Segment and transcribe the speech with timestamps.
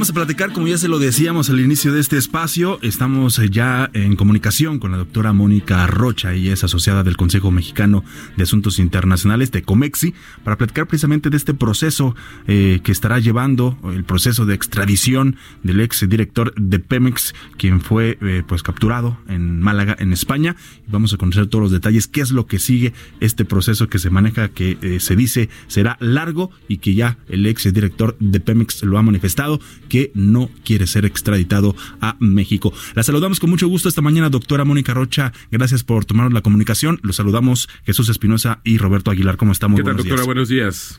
[0.00, 3.90] Vamos a platicar, como ya se lo decíamos al inicio de este espacio, estamos ya
[3.92, 8.02] en comunicación con la doctora Mónica Rocha, ella es asociada del Consejo Mexicano
[8.34, 13.76] de Asuntos Internacionales de Comexi, para platicar precisamente de este proceso eh, que estará llevando,
[13.92, 19.60] el proceso de extradición del ex director de Pemex, quien fue eh, pues capturado en
[19.60, 20.56] Málaga, en España.
[20.88, 24.08] Vamos a conocer todos los detalles, qué es lo que sigue este proceso que se
[24.08, 28.82] maneja, que eh, se dice será largo y que ya el ex director de Pemex
[28.82, 29.60] lo ha manifestado
[29.90, 32.72] que no quiere ser extraditado a México.
[32.94, 35.34] La saludamos con mucho gusto esta mañana, doctora Mónica Rocha.
[35.50, 36.98] Gracias por tomar la comunicación.
[37.02, 39.36] Los saludamos Jesús Espinosa y Roberto Aguilar.
[39.36, 39.78] ¿Cómo estamos?
[39.78, 40.24] ¿Qué tal, doctora?
[40.24, 40.98] Buenos días.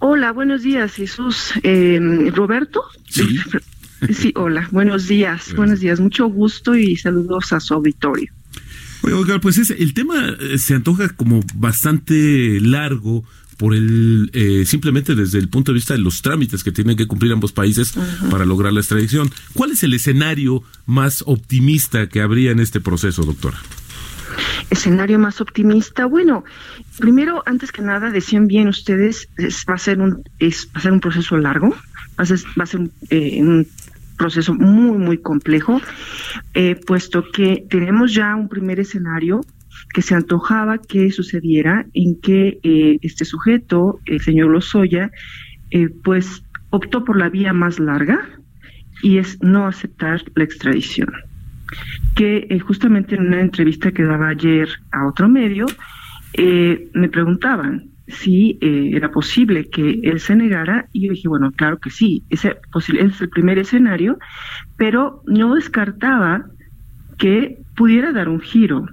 [0.00, 1.52] Hola, buenos días, Jesús.
[1.62, 1.98] Eh,
[2.34, 2.82] ¿Roberto?
[3.08, 3.38] Sí.
[4.12, 6.00] Sí, hola, buenos días, buenos días.
[6.00, 8.30] Mucho gusto y saludos a su auditorio.
[9.02, 13.24] Oiga, pues el tema eh, se antoja como bastante largo
[13.56, 17.06] por el eh, simplemente desde el punto de vista de los trámites que tienen que
[17.06, 17.94] cumplir ambos países
[18.30, 19.30] para lograr la extradición.
[19.54, 23.58] ¿Cuál es el escenario más optimista que habría en este proceso, doctora?
[24.70, 26.44] Escenario más optimista, bueno,
[26.98, 29.28] primero, antes que nada, decían bien ustedes,
[29.68, 32.64] va a ser un, es, va a ser un proceso largo, va a ser, va
[32.64, 33.66] a ser un, eh, un
[34.16, 35.80] proceso muy, muy complejo,
[36.54, 39.42] eh, puesto que tenemos ya un primer escenario
[39.92, 45.10] que se antojaba que sucediera en que eh, este sujeto, el señor Lozoya,
[45.70, 48.28] eh, pues optó por la vía más larga
[49.02, 51.08] y es no aceptar la extradición.
[52.14, 55.66] Que eh, justamente en una entrevista que daba ayer a otro medio,
[56.36, 61.88] me preguntaban si era posible que él se negara y yo dije, bueno, claro que
[61.88, 62.58] sí, ese,
[62.98, 64.18] es el primer escenario,
[64.76, 66.44] pero no descartaba
[67.16, 68.86] que pudiera dar un giro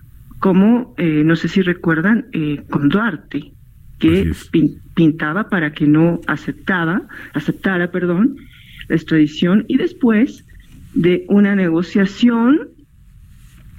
[0.44, 3.54] como, eh, no sé si recuerdan, eh, con Duarte,
[3.98, 4.30] que
[4.94, 8.36] pintaba para que no aceptaba, aceptara, perdón,
[8.90, 10.46] la extradición y después
[10.96, 12.68] de una negociación,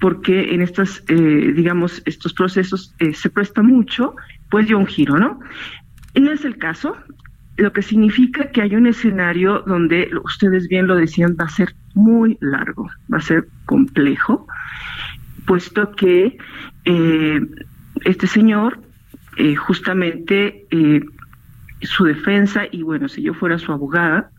[0.00, 4.14] porque en estas, eh, digamos, estos procesos se presta mucho,
[4.50, 5.40] pues dio un giro, ¿no?
[6.14, 6.96] No es el caso,
[7.58, 11.74] lo que significa que hay un escenario donde, ustedes bien lo decían, va a ser
[11.92, 14.46] muy largo, va a ser complejo,
[15.46, 16.36] puesto que
[16.84, 17.40] eh,
[18.04, 18.80] este señor
[19.36, 21.00] eh, justamente eh,
[21.82, 24.30] su defensa, y bueno, si yo fuera su abogada,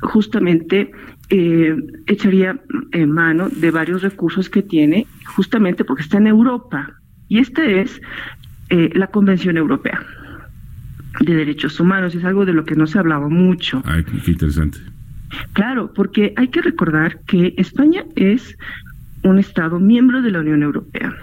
[0.00, 0.90] justamente
[1.28, 2.60] echaría
[2.92, 6.92] en mano de varios recursos que tiene, justamente porque está en Europa.
[7.26, 8.00] Y esta es
[8.68, 10.06] la Convención Europea
[11.20, 13.82] de Derechos Humanos, es algo de lo que no se hablaba mucho.
[13.86, 14.78] Ay, qué interesante.
[15.52, 18.56] Claro, porque hay que recordar que España es
[19.28, 21.14] un Estado miembro de la Unión Europea.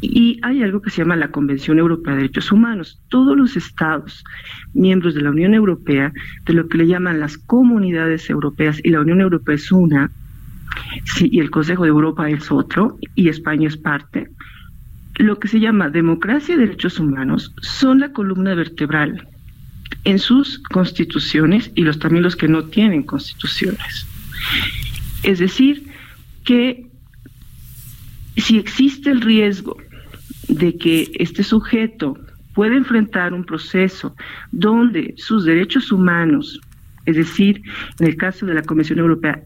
[0.00, 3.00] Y hay algo que se llama la Convención Europea de Derechos Humanos.
[3.08, 4.24] Todos los estados
[4.74, 6.12] miembros de la Unión Europea,
[6.44, 10.10] de lo que le llaman las comunidades europeas, y la Unión Europea es una,
[11.04, 14.28] sí, y el Consejo de Europa es otro, y España es parte,
[15.16, 19.28] lo que se llama democracia y derechos humanos son la columna vertebral
[20.04, 24.06] en sus constituciones y los también los que no tienen constituciones.
[25.22, 25.84] Es decir,
[26.44, 26.91] que
[28.36, 29.76] si existe el riesgo
[30.48, 32.16] de que este sujeto
[32.54, 34.14] pueda enfrentar un proceso
[34.50, 36.60] donde sus derechos humanos,
[37.06, 37.62] es decir,
[37.98, 39.42] en el caso de la Convención Europea,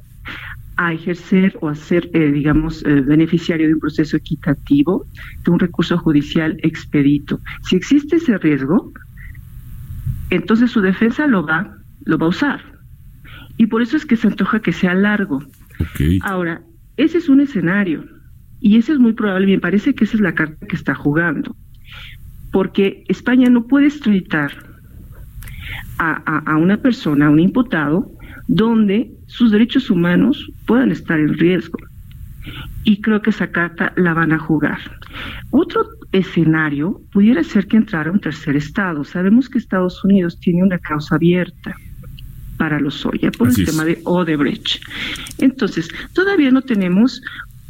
[0.77, 5.07] a ejercer o a ser, eh, digamos, eh, beneficiario de un proceso equitativo,
[5.45, 7.41] de un recurso judicial expedito.
[7.63, 8.93] Si existe ese riesgo,
[10.29, 12.61] entonces su defensa lo va, lo va a usar.
[13.57, 15.43] Y por eso es que se antoja que sea largo.
[16.23, 16.61] Ahora,
[16.99, 18.05] ese es un escenario.
[18.61, 21.55] Y eso es muy probable, me parece que esa es la carta que está jugando,
[22.53, 24.53] porque España no puede extraditar
[25.99, 28.11] a, una persona, a un imputado,
[28.49, 31.79] donde sus derechos humanos puedan estar en riesgo.
[32.85, 34.79] Y creo que esa carta la van a jugar.
[35.51, 39.03] Otro escenario pudiera ser que entrara un tercer Estado.
[39.03, 41.75] Sabemos que Estados Unidos tiene una causa abierta
[42.57, 44.81] para los Oya por el tema de Odebrecht.
[45.39, 47.21] Entonces, todavía no tenemos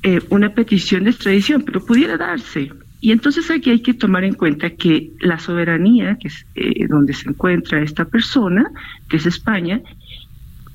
[0.09, 2.71] eh, una petición de extradición, pero pudiera darse.
[3.01, 7.13] Y entonces aquí hay que tomar en cuenta que la soberanía, que es eh, donde
[7.13, 8.71] se encuentra esta persona,
[9.09, 9.81] que es España,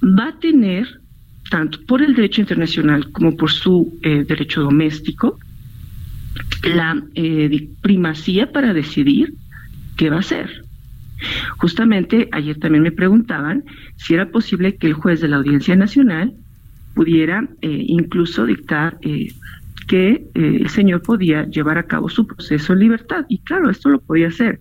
[0.03, 0.85] va a tener,
[1.49, 5.39] tanto por el derecho internacional como por su eh, derecho doméstico,
[6.63, 7.01] la
[7.79, 9.35] primacía para decidir
[9.95, 10.65] qué va a hacer.
[11.55, 13.63] Justamente ayer también me preguntaban
[13.95, 16.33] si era posible que el juez de la Audiencia Nacional
[16.93, 19.33] pudiera eh, incluso dictar eh,
[19.87, 23.25] que eh, el señor podía llevar a cabo su proceso en libertad.
[23.29, 24.59] Y claro, esto lo podía hacer.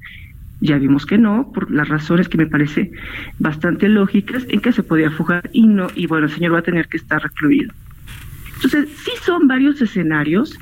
[0.60, 2.90] Ya vimos que no, por las razones que me parece
[3.38, 6.62] bastante lógicas, en que se podía fugar y no, y bueno, el señor va a
[6.62, 7.72] tener que estar recluido.
[8.56, 10.58] Entonces, sí son varios escenarios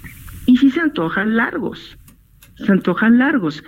[0.47, 1.99] y sí se antojan largos
[2.59, 3.63] se antojan largos.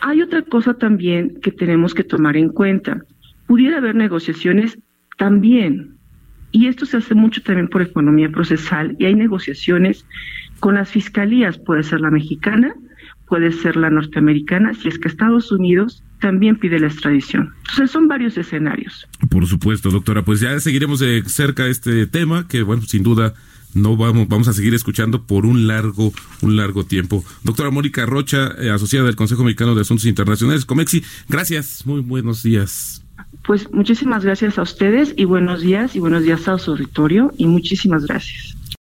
[0.00, 3.04] Hay otra cosa también que tenemos que tomar en cuenta.
[3.46, 4.78] Pudiera haber negociaciones
[5.18, 5.96] también,
[6.52, 10.06] y esto se hace mucho también por economía procesal, y hay negociaciones
[10.60, 12.74] con las fiscalías, puede ser la mexicana,
[13.26, 17.52] puede ser la norteamericana, si es que Estados Unidos también pide la extradición.
[17.60, 19.08] Entonces son varios escenarios.
[19.28, 23.34] Por supuesto, doctora, pues ya seguiremos de cerca este tema, que bueno, sin duda
[23.74, 26.12] no vamos, vamos a seguir escuchando por un largo,
[26.42, 27.24] un largo tiempo.
[27.42, 32.42] Doctora Mónica Rocha, eh, asociada del Consejo Mexicano de Asuntos Internacionales, Comexi, gracias, muy buenos
[32.42, 33.01] días.
[33.44, 37.46] Pues muchísimas gracias a ustedes y buenos días y buenos días a su auditorio y
[37.46, 38.56] muchísimas gracias.